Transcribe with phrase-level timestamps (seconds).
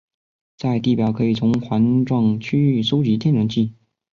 [0.57, 3.75] 在地表可以从环状区域收集天然气。